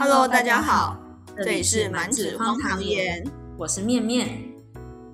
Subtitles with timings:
[0.00, 0.96] Hello，大家好，
[1.38, 3.20] 这里是满纸荒唐言，
[3.56, 4.28] 我是面面，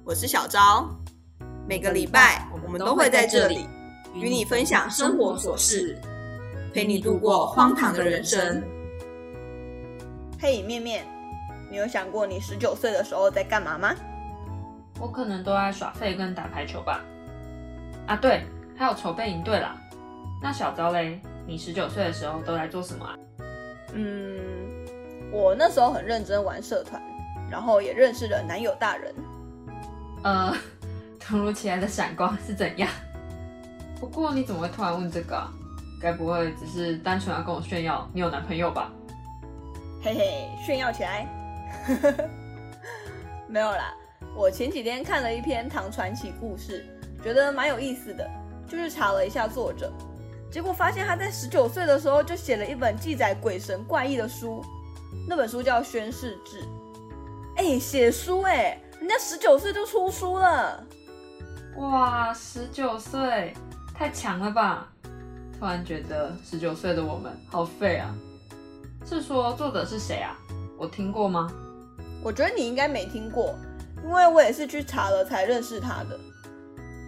[0.04, 0.86] 我是小昭。
[1.66, 3.66] 每个礼拜我们都会在这里
[4.12, 5.98] 与你分享生活琐事，
[6.74, 8.62] 陪你度过荒唐的人生。
[10.38, 11.06] 嘿，面面，
[11.70, 13.94] 你有想过你十九岁的时候在干嘛吗？
[15.00, 17.00] 我可能都在耍废跟打排球吧。
[18.06, 18.44] 啊，对，
[18.76, 19.80] 还有筹备营队啦。
[20.42, 23.16] 那小昭嘞，你十九岁的时候都在做什么啊？
[23.96, 24.53] 嗯，
[25.34, 27.02] 我那时候很认真玩社团，
[27.50, 29.12] 然后也认识了男友大人。
[30.22, 30.54] 呃，
[31.18, 32.88] 突如其来的闪光是怎样？
[33.98, 35.52] 不过你怎么会突然问这个啊？
[36.00, 38.92] 该不会只是单纯要跟我炫耀你有男朋友吧？
[40.04, 41.26] 嘿嘿，炫耀起来。
[43.48, 43.92] 没有啦，
[44.36, 46.86] 我前几天看了一篇唐传奇故事。
[47.24, 48.30] 觉得蛮有意思的，
[48.68, 49.90] 就是查了一下作者，
[50.52, 54.62] 结果发现他在十九岁的时候就写了一本记载鬼神怪异的书，
[55.28, 56.62] 那本书叫《宣誓志》。
[57.56, 60.84] 哎，写书哎，人家十九岁就出书了，
[61.76, 63.54] 哇，十九岁
[63.94, 64.88] 太强了吧！
[65.58, 68.14] 突然觉得十九岁的我们好废啊。
[69.06, 70.36] 是说作者是谁啊？
[70.76, 71.52] 我听过吗？
[72.22, 73.54] 我觉得你应该没听过，
[74.02, 76.18] 因为我也是去查了才认识他的。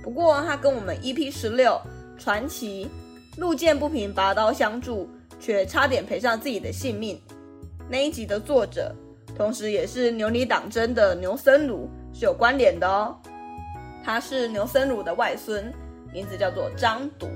[0.03, 1.81] 不过他跟我们 EP 十六
[2.17, 2.89] 传奇
[3.39, 5.09] 路见不平拔刀相助，
[5.41, 7.21] 却差点赔上自己的性命
[7.89, 8.95] 那一集的作者，
[9.37, 13.17] 同时也是牛里党争的牛僧孺是有关联的哦。
[14.05, 15.73] 他是牛僧孺的外孙，
[16.13, 17.29] 名字叫做张独。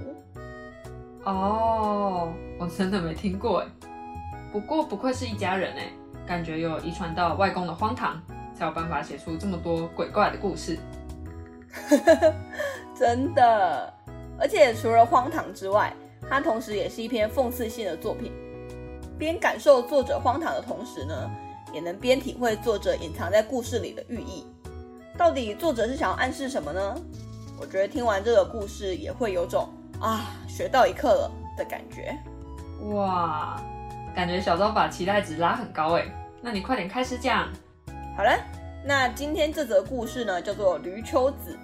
[1.25, 3.67] 哦，我真的没听过哎。
[4.53, 5.93] 不过不愧是一家人哎，
[6.27, 8.21] 感觉有遗传到外公的荒唐，
[8.53, 10.77] 才有办法写出这么多鬼怪的故事。
[12.99, 13.95] 真的，
[14.39, 15.93] 而且除了荒唐之外，
[16.29, 18.33] 它同时也是一篇讽刺性的作品。
[19.21, 21.31] 边感受作者荒唐的同时呢，
[21.75, 24.47] 也能边体会作者隐藏在故事里的寓意。
[25.19, 26.97] 到底作者是想要暗示什么呢？
[27.61, 29.69] 我觉得听完这个故事也会有种
[30.01, 32.17] 啊学到一课了的感觉。
[32.95, 33.63] 哇，
[34.15, 36.07] 感觉小昭把期待值拉很高哎，
[36.41, 37.47] 那你快点开始讲。
[38.17, 38.33] 好了。
[38.83, 41.55] 那今天这则故事呢，叫做驴秋子。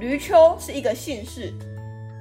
[0.00, 1.54] 驴秋是一个姓氏，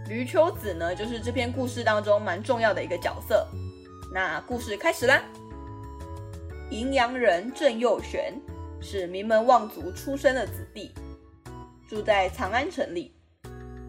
[0.07, 3.47] 驴秋子呢，就是这篇故事当中蛮重要的一个角色。
[4.13, 5.21] 那故事开始啦。
[6.69, 8.33] 荥阳人郑佑玄
[8.81, 10.93] 是名门望族出身的子弟，
[11.89, 13.13] 住在长安城里，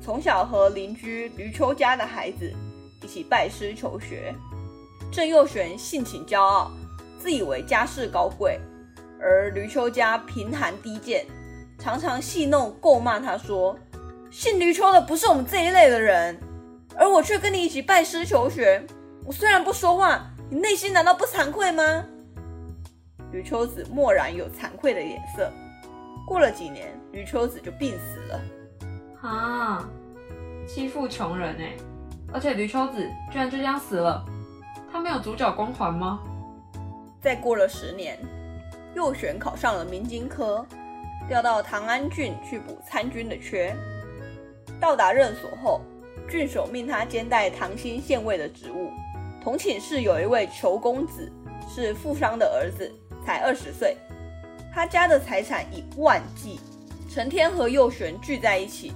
[0.01, 2.53] 从小和邻居驴秋家的孩子
[3.03, 4.34] 一起拜师求学。
[5.11, 6.71] 郑佑玄性情骄傲，
[7.19, 8.61] 自以为家世高贵。
[9.21, 11.27] 而驴秋家贫寒低贱，
[11.79, 13.77] 常常戏弄诟骂他说
[14.31, 16.39] ：“姓驴秋的不是我们这一类的人，
[16.97, 18.85] 而我却跟你一起拜师求学。
[19.28, 21.83] 我虽然不说话，你内心难道不惭愧吗？”
[23.31, 25.53] 吕秋子默然有惭愧的脸色。
[26.27, 28.41] 过了几年，吕秋子就病死了。
[29.21, 29.87] 啊，
[30.67, 31.77] 欺负穷人哎！
[32.33, 34.25] 而且吕秋子居然就这样死了，
[34.91, 36.21] 他没有主角光环吗？
[37.21, 38.19] 再过了十年。
[38.94, 40.65] 右旋考上了明经科，
[41.28, 43.77] 调到唐安郡去补参军的缺。
[44.81, 45.83] 到达任所后，
[46.31, 48.91] 郡守命他兼带唐兴县尉的职务。
[49.48, 51.32] 同寝室有一位裘公子，
[51.75, 52.92] 是富商的儿子，
[53.25, 53.97] 才二十岁。
[54.75, 56.60] 他家的财产以万计，
[57.10, 58.92] 成天和右旋聚在一起。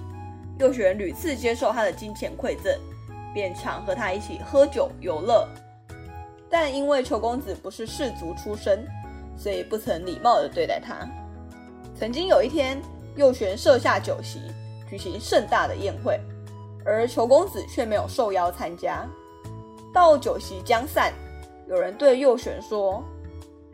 [0.59, 2.71] 右旋屡次接受他的金钱馈赠，
[3.33, 5.49] 便常和他一起喝酒游乐。
[6.51, 8.87] 但因为裘公子不是士族出身。
[9.35, 10.95] 所以不曾礼貌地对待他。
[11.97, 12.79] 曾经有一天，
[13.15, 14.39] 右旋设下酒席，
[14.87, 16.19] 举行盛大的宴会，
[16.85, 19.03] 而裘公子却没有受邀参加。
[19.93, 21.13] 到酒席将散，
[21.69, 23.03] 有人对右旋说：“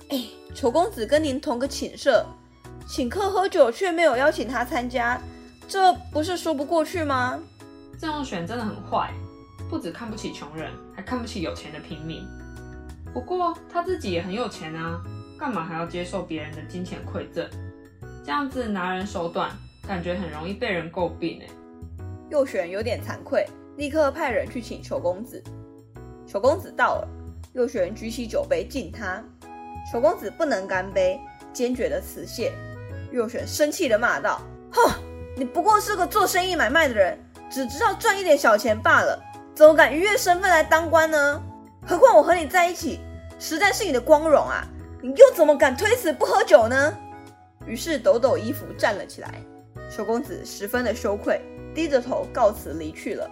[0.09, 2.25] 哎，裘公子跟您同个寝舍，
[2.87, 5.19] 请客喝酒却没有邀请他参加，
[5.67, 7.39] 这不是说不过去吗？”
[7.97, 9.13] 郑右旋真的很坏，
[9.69, 12.27] 不止看不起穷人，还看不起有钱的平民。
[13.13, 15.01] 不过他自己也很有钱啊。
[15.39, 17.49] 干嘛还要接受别人的金钱馈赠？
[18.25, 19.49] 这样子拿人手短，
[19.87, 21.47] 感觉很容易被人诟病哎。
[22.29, 25.41] 右旋有点惭愧，立刻派人去请裘公子。
[26.31, 27.07] 裘公子到了，
[27.53, 29.23] 右旋举起酒杯敬他，
[29.91, 31.19] 裘公子不能干杯，
[31.51, 32.53] 坚决的辞谢。
[33.11, 34.39] 右旋生气的骂道
[34.71, 34.93] ：“哼，
[35.35, 37.17] 你不过是个做生意买卖的人，
[37.49, 39.19] 只知道赚一点小钱罢了，
[39.55, 41.41] 怎么敢逾越身份来当官呢？
[41.87, 42.99] 何况我和你在一起，
[43.39, 44.63] 实在是你的光荣啊！”
[45.01, 46.95] 你又怎么敢推辞不喝酒呢？
[47.65, 49.33] 于是抖抖衣服站了起来。
[49.89, 51.41] 裘公子十分的羞愧，
[51.73, 53.27] 低着头告辞离去了。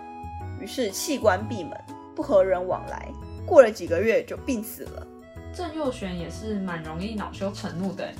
[0.60, 1.78] 于是弃官闭门，
[2.18, 3.08] 不和人往来。
[3.46, 5.06] 过了几个月就病死了。
[5.54, 8.12] 郑佑玄也是蛮容易恼羞成怒的，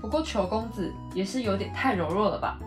[0.00, 2.58] 不过裘公子也是有点太柔弱了吧？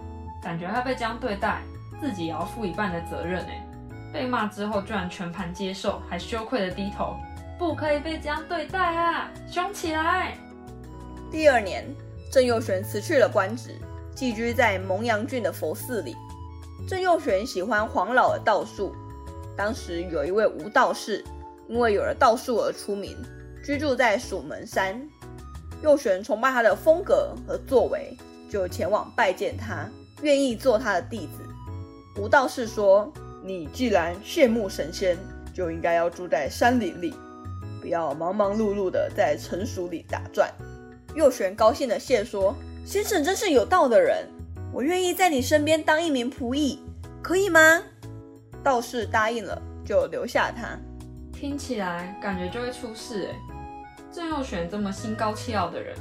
[0.41, 1.61] 感觉他被这样对待，
[1.99, 3.65] 自己也要负一半的责任哎。
[4.13, 7.17] 被骂之后居然全盘接受，还羞愧的低头，
[7.59, 9.29] 不可以被这样对待啊！
[9.51, 10.37] 凶起来！
[11.29, 11.85] 第二年，
[12.31, 13.75] 郑佑玄辞去了官职，
[14.15, 16.15] 寄居在蒙阳郡的佛寺里。
[16.87, 18.95] 郑佑玄喜欢黄老的道术，
[19.59, 21.21] 当时有一位吴道士，
[21.67, 23.17] 因为有了道术而出名，
[23.61, 24.97] 居住在蜀门山。
[25.83, 28.17] 右玄崇拜他的风格和作为，
[28.49, 29.85] 就前往拜见他，
[30.21, 31.43] 愿意做他的弟子。
[32.21, 33.11] 吴道士说。
[33.41, 35.17] 你既然羡慕神仙，
[35.53, 37.13] 就应该要住在山林里，
[37.81, 40.53] 不要忙忙碌碌的在城蜀里打转。
[41.15, 42.53] 右玄高兴的谢说
[42.85, 44.27] ：“先生真是有道的人，
[44.73, 46.79] 我愿意在你身边当一名仆役，
[47.23, 47.81] 可以吗？”
[48.63, 50.77] 道士答应了，就留下他。
[51.31, 53.35] 听起来感觉就会出事哎！
[54.11, 55.95] 郑佑玄这么心高气傲的人，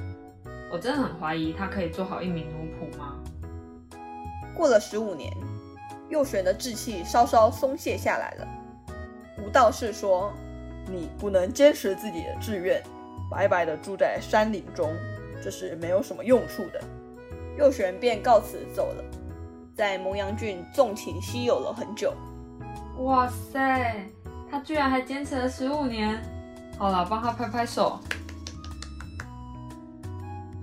[0.72, 3.16] 我真的很怀疑他可以做好一名奴仆吗？
[4.54, 5.32] 过了十五年。
[6.08, 8.48] 右璇的志气稍稍松懈下来了。
[9.44, 10.32] 吴道士说
[10.88, 12.82] ：“你不能坚持自己的志愿，
[13.30, 14.90] 白白的住在山林中，
[15.44, 16.80] 这是没有什么用处的。”
[17.58, 19.04] 右璇便告辞走了，
[19.74, 22.14] 在蒙阳郡纵情西游了很久。
[22.98, 24.04] 哇塞，
[24.50, 26.20] 他居然还坚持了十五年！
[26.76, 28.00] 好了，帮他拍拍手。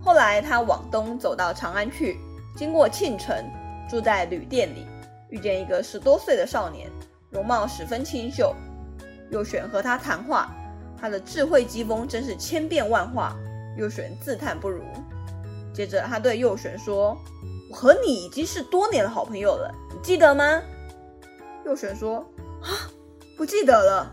[0.04, 2.18] 后来他往东走到长安去，
[2.56, 3.34] 经过庆城，
[3.90, 4.86] 住在旅店里。
[5.30, 6.92] 遇见一个十多岁的少年，
[7.30, 8.54] 容貌十分清秀。
[9.32, 10.54] 右选和他谈话，
[11.00, 13.36] 他的智慧机锋真是千变万化，
[13.78, 14.84] 右选自叹不如。
[15.74, 17.18] 接着他对右选说
[17.72, 20.62] ：“我和你已经是多年的好朋友了，你记得吗？”
[21.66, 22.20] 右选说
[22.62, 22.70] ：“啊，
[23.36, 24.12] 不记得了。”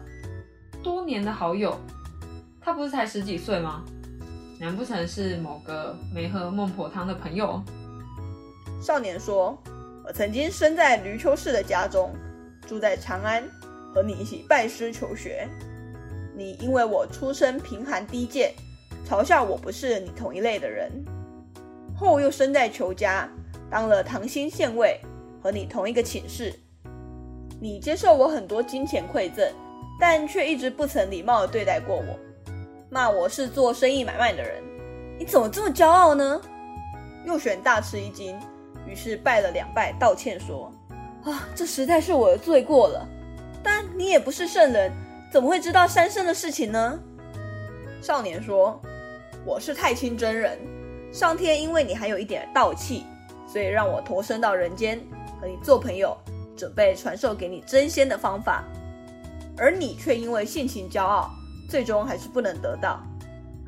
[0.82, 1.78] 多年的好友，
[2.60, 3.84] 他不是才十几岁吗？
[4.58, 7.62] 难不成是某个没喝孟婆汤的朋友？
[8.80, 9.56] 少年说。
[10.04, 12.12] 我曾经生在闾丘氏的家中，
[12.66, 13.44] 住在长安，
[13.94, 15.46] 和你一起拜师求学。
[16.34, 18.52] 你因为我出身贫寒低贱，
[19.08, 20.90] 嘲笑我不是你同一类的人。
[21.96, 23.28] 后又生在裘家，
[23.70, 25.00] 当了唐兴县尉，
[25.40, 26.52] 和你同一个寝室。
[27.62, 29.48] 你接受我很多金钱馈赠，
[29.96, 32.18] 但却一直不曾礼貌地对待过我，
[32.90, 34.60] 骂我是做生意买卖的人。
[35.16, 36.40] 你怎么这么骄傲呢？
[37.24, 38.36] 右选大吃一惊。
[38.84, 40.72] 于是拜了两拜，道歉说
[41.22, 43.08] ：“啊，这实在是我的罪过了。
[43.62, 44.90] 但你也不是圣人，
[45.32, 46.98] 怎么会知道山圣的事情呢？”
[48.02, 48.80] 少年说
[49.46, 50.58] ：“我是太清真人，
[51.12, 53.04] 上天因为你还有一点道气，
[53.46, 55.00] 所以让我投身到人间
[55.40, 56.18] 和你做朋友，
[56.62, 58.62] 准备传授给你真仙的方法。
[59.58, 61.28] 而你却因为性情骄傲，
[61.68, 63.02] 最终还是不能得到。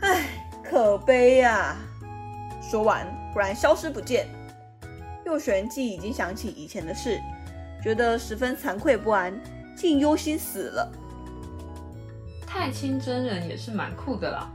[0.01, 1.75] 唉，可悲呀！”
[2.63, 4.29] 说完，忽然消失不见。
[5.27, 7.21] 右旋既已经想起以前的事，
[7.83, 9.35] 觉得十分惭愧不安，
[9.77, 10.93] 竟忧心死了。
[12.47, 14.49] 太清真人也是蛮酷的啦。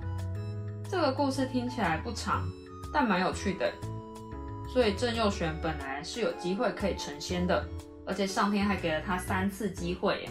[0.89, 2.47] 这个故事听起来不长，
[2.93, 3.69] 但蛮有趣的。
[4.71, 7.67] 所以郑右玄本来是有机会可以成仙的，
[8.09, 10.27] 而且上天还给了他三次机会，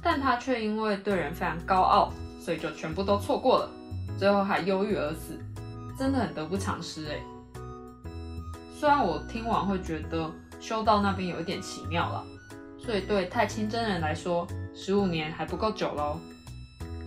[0.00, 3.68] 但他却因为对人非常高傲，所以就全部都错过了，
[4.16, 5.36] 最后还忧郁而死，
[5.98, 7.18] 真的很得不偿失哎。
[8.72, 12.24] 虽然我听完会觉得修道那边有一点奇妙了，
[12.78, 16.16] 所以对太清真人来说，十五年还不够久喽。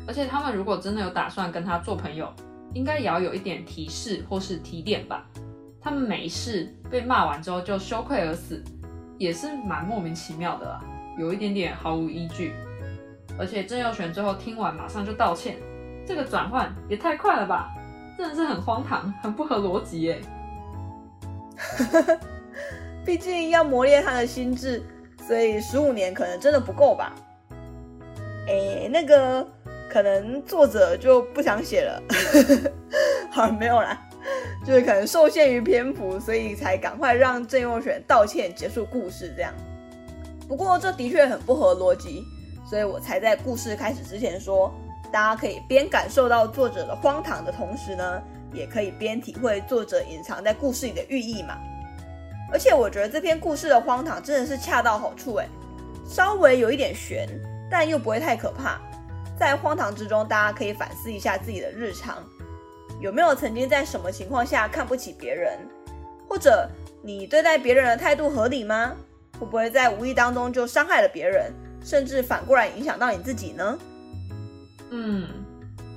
[0.06, 2.30] 而且他们如果真的有打算跟他做朋友，
[2.74, 5.26] 应该也要有一点提示或是提点吧。
[5.80, 8.62] 他们没事被骂完之后就羞愧而死，
[9.18, 10.80] 也是蛮莫名其妙的啦，
[11.18, 12.54] 有一点点毫无依据。
[13.40, 15.58] 而且郑佑玄最后听完马上就道歉，
[16.06, 17.70] 这个转换也太快了吧，
[18.18, 20.22] 真的是很荒唐，很不合逻辑耶。
[23.06, 24.84] 毕竟要磨练他的心智，
[25.28, 27.14] 所以十五年可能真的不够吧。
[28.48, 29.48] 哎，那个
[29.90, 32.02] 可能作者就不想写了。
[33.32, 34.07] 好像，没有啦，
[34.68, 39.54] 就是可能受限于篇幅，所以才赶快让郑佑选道歉结束故事这样。
[40.46, 42.22] 不过这的确很不合逻辑，
[42.70, 44.70] 所以我才在故事开始之前说，
[45.10, 48.22] 大家可以边感受到作者的荒唐的同时呢。
[48.54, 51.58] 也可以边体会作者隐藏在故事里的寓意嘛。
[52.50, 55.48] 而且我觉得这篇故事的荒唐真的是恰到好处诶，
[56.08, 57.28] 稍微有一点悬，
[57.70, 58.80] 但又不会太可怕。
[59.38, 62.24] 在荒唐之中，大家可以反思一下自己的日常，
[63.00, 65.60] 有没有曾经在什么情况下看不起别人，
[66.28, 66.70] 或者
[67.04, 68.96] 你对待别人的态度合理吗？
[69.40, 73.78] 会不会在无意当中就伤害了别人，甚至反过来影响到你自己呢？
[74.90, 75.28] 嗯。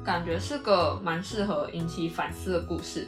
[0.02, 3.06] 感觉是个蛮适合引起反思的故事。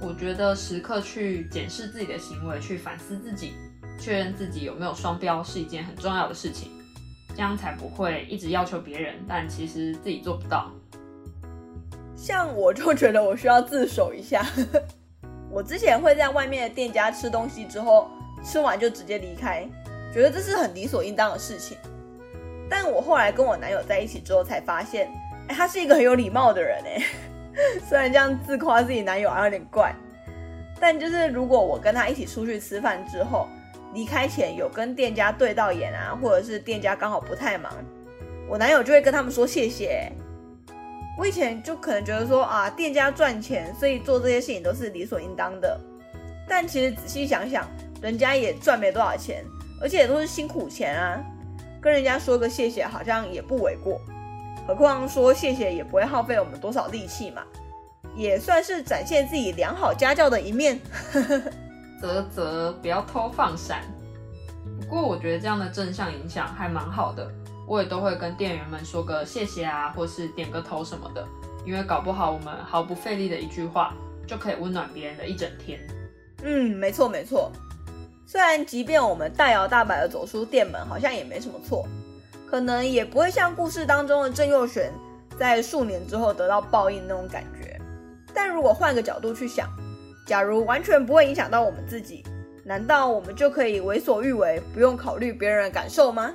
[0.00, 3.52] 我觉得时刻去检视自己的行为，去反思自己，
[4.00, 6.72] 确认自己有没有双标，是一件很重要的事情。
[7.36, 10.72] 这样才不会一直要求别人，但其实自己做不到。
[12.24, 14.46] 像我就觉得我需要自首一下。
[15.52, 18.08] 我之前会在外面的店家吃东西之后，
[18.42, 19.68] 吃完就直接离开，
[20.10, 21.76] 觉得这是很理所应当的事情。
[22.66, 25.12] 但我后来跟我男友在一起之后，才发现，
[25.48, 27.02] 哎，他是一个很有礼貌的人哎。
[27.86, 29.94] 虽然这样自夸自己男友还有点怪，
[30.80, 33.46] 但就是如果我跟他一起出去吃饭之后，
[33.92, 37.70] 离开前有跟店家对到眼啊，或者是店家刚好不太忙，
[38.48, 40.10] 我男友就会跟他们说谢谢。
[41.16, 45.80] 我以前就可能觉得说啊，店家赚钱，所以做这些事情都是理所应当的。
[46.48, 47.68] 但其实仔细想想，
[48.02, 49.44] 人家也赚没多少钱，
[49.80, 51.22] 而且都是辛苦钱啊，
[51.80, 54.00] 跟人家说个谢谢好像也不为过。
[54.66, 57.42] 何况说谢谢也不会耗费我们多少力气嘛，
[58.16, 60.80] 也算是展现自己良好家教的一面。
[62.02, 63.82] 啧啧，不要偷放闪。
[64.80, 67.30] 不过我觉得这样的正向影响还蛮好的，
[67.66, 71.26] 我也都会跟店员们说个谢谢啊，或是点个头什么的，
[71.64, 73.94] 因为搞不好我们毫不费力的一句话，
[74.26, 75.80] 就可以温暖别人的一整天。
[76.42, 77.50] 嗯，没错没错。
[78.26, 81.86] 虽然即便我们大摇大摆的走出店门，好像也没什么错。
[82.46, 84.92] 可能也不会像故事当中的郑佑璇，
[85.38, 87.80] 在数年之后得到报应那种感觉。
[88.32, 89.68] 但如果换个角度去想，
[90.26, 92.22] 假如完全不会影响到我们自己，
[92.64, 96.32] 难道我们就可以为所欲为，不用考虑别人的感受吗？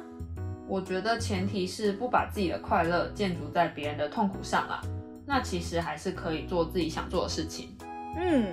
[0.70, 4.80] 我觉得前提是不把自己的快乐建筑在别人的痛苦上啦。
[5.26, 7.76] 那其实还是可以做自己想做的事情。
[8.16, 8.46] 嗯，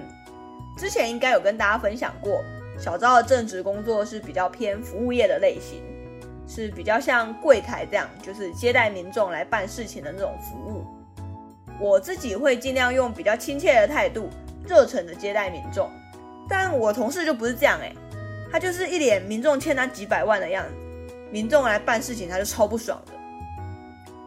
[0.79, 2.43] 之前应该有跟大家分享过，
[2.79, 5.83] 小昭的正职工作是比较偏服务业的类型。
[6.49, 10.87] 是比较像柜台这样，就是接待民众来办事情的那种服务。
[11.81, 14.31] 我自己会尽量用比较亲切的态度，
[14.65, 15.91] 热忱的接待民众。
[16.49, 17.93] 但我同事就不是这样哎，
[18.53, 20.73] 他就是一脸民众欠他几百万的样子，
[21.31, 23.13] 民众来办事情他就超不爽的。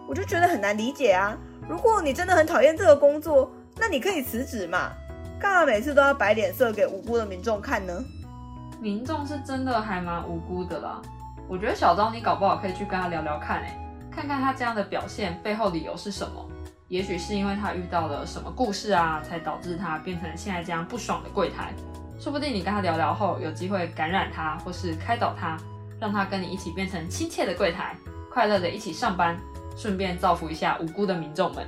[0.07, 1.37] 我就觉得很难理解啊！
[1.67, 4.91] 如果你真的很讨厌这个工作，那你可以辞职嘛，
[5.39, 8.03] 干嘛每次都要摆脸色给无辜的民众看呢？
[8.81, 11.01] 民众是真的还蛮无辜的啦。
[11.47, 13.77] 我觉得小张，你搞不好可以去跟他聊聊看，哎，
[14.11, 16.45] 看看他这样的表现背后理由是什么？
[16.87, 21.71] 也许是因为他遇到了什么故事啊，才导致他变成现在这样不爽的柜台。
[22.17, 25.55] 说不定你跟他聊聊后，有机会感染他，或是开导他，
[25.99, 27.95] 让他跟你一起变成亲切的柜台，
[28.31, 29.37] 快乐的一起上班，
[29.77, 31.67] 顺便造福一下无辜的民众们。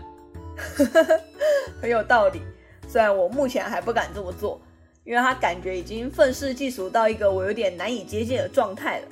[1.81, 2.41] 很有道理，
[2.87, 4.61] 虽然我目前还不敢这么做，
[5.03, 9.07] 因为他感觉已经愤世嫉俗到一个我有点难以接近的状态了。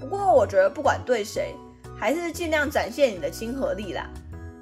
[0.00, 1.54] 不过我觉得不管对谁，
[1.98, 4.08] 还是尽量展现你的亲和力啦。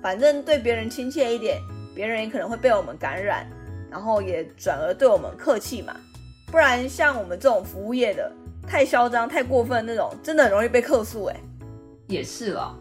[0.00, 1.60] 反正对别人亲切一点，
[1.94, 3.46] 别人也可能会被我们感染，
[3.90, 5.94] 然后也转而对我们客气嘛。
[6.46, 8.32] 不然像我们这种服务业的，
[8.68, 11.36] 太嚣张、太过分那种，真的容易被客诉哎。
[12.06, 12.76] 也是了，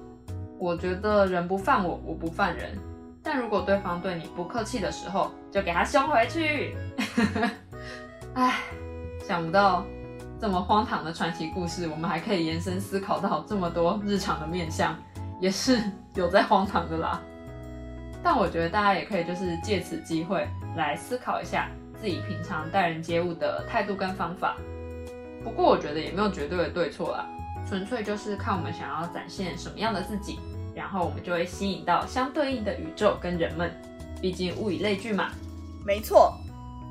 [0.59, 2.77] 我觉得人不犯我，我不犯人。
[3.23, 6.75] 但如果对方对你不客气的时候，就给他凶回去。
[8.35, 8.59] 唉，
[9.25, 9.85] 想不到。
[10.39, 14.95] 这么荒唐的传奇故事，我们还可以延伸思考到这么多日常的面相，
[15.41, 15.81] 也是
[16.13, 17.19] 有在荒唐的啦。
[18.21, 24.55] 但我觉得大家也可以就是借此机会来思考一下自己平常待人接物的态度跟方法。
[25.43, 27.25] 不过我觉得也没有绝对的对错啦，
[27.67, 30.39] 纯粹就是看我们想要展现什么样的自己，
[30.75, 33.71] 然后我们就会吸引到相对应的宇宙跟人们。
[34.21, 35.29] 毕竟物以类聚嘛。
[35.85, 36.33] 没错。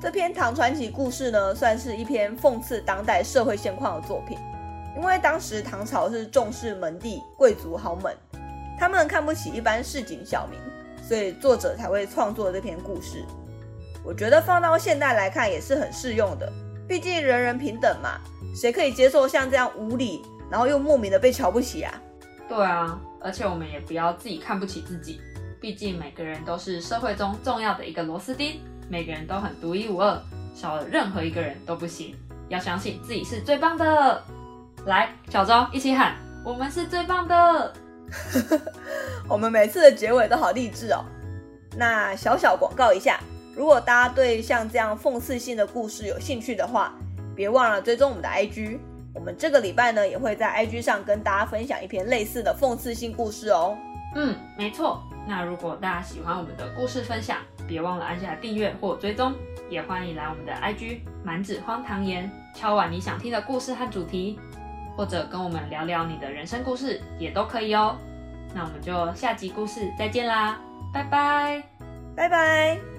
[0.01, 4.39] 这篇唐传奇故事呢，算是一篇讽刺当代社会现况的作品。
[4.97, 8.17] 因为当时唐朝是重视门第、贵族豪门，
[8.79, 10.59] 他们看不起一般市井小民，
[11.03, 13.25] 所以作者才会创作这篇故事。
[14.05, 16.51] 我觉得放到现代来看也是很适用的，
[16.89, 18.21] 毕竟人人平等嘛，
[18.55, 21.93] 谁可以接受像这样无理，然后又莫名的被瞧不起啊？
[22.49, 25.21] 对啊，而且我们也不要自己看不起自己，
[25.61, 28.61] 毕竟每个人都是社会中重要的一个螺丝钉。
[28.89, 30.17] 每个人都很独一无二，
[30.55, 32.15] 少了任何一个人都不行。
[32.49, 34.23] 要相信自己是最棒的。
[34.85, 36.15] 来，小周一起喊：
[36.45, 37.75] 我们是最棒的！
[39.29, 41.05] 我们每次的结尾都好励志哦。
[41.77, 43.19] 那小小广告一下，
[43.57, 46.93] 如果大家对像这样讽刺性的故事有兴趣的话，
[47.35, 48.79] 别忘了追踪我们的 IG。
[49.15, 53.75] 我们这个礼拜呢，也会在 IG 上跟大家分享一篇类似的讽刺性故事哦。
[54.15, 55.03] 嗯，没错。
[55.27, 59.33] 那如果大家喜欢我们的故事分享，别忘了按下订阅或追踪，
[59.71, 64.39] 也欢迎来我们的 IG 满纸荒唐言，敲完你想听的故事和主题，
[64.99, 67.97] 或者跟我们聊聊你的人生故事，也都可以哦。
[68.55, 70.61] 那我们就下集故事再见啦，
[70.93, 71.03] 拜。
[71.03, 71.63] 拜拜。
[72.15, 72.96] 拜拜。